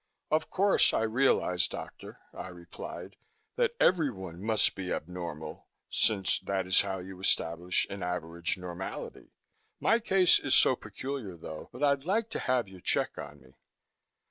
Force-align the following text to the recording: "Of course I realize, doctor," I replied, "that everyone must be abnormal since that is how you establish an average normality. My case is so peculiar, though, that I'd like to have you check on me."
"Of 0.31 0.49
course 0.49 0.95
I 0.95 1.03
realize, 1.03 1.67
doctor," 1.67 2.17
I 2.33 2.47
replied, 2.47 3.17
"that 3.55 3.75
everyone 3.79 4.41
must 4.41 4.73
be 4.73 4.91
abnormal 4.91 5.67
since 5.91 6.39
that 6.39 6.65
is 6.65 6.81
how 6.81 6.97
you 6.97 7.19
establish 7.19 7.85
an 7.87 8.01
average 8.01 8.57
normality. 8.57 9.35
My 9.79 9.99
case 9.99 10.39
is 10.39 10.55
so 10.55 10.75
peculiar, 10.75 11.37
though, 11.37 11.69
that 11.71 11.83
I'd 11.83 12.05
like 12.05 12.31
to 12.31 12.39
have 12.39 12.67
you 12.67 12.81
check 12.81 13.19
on 13.19 13.41
me." 13.41 13.53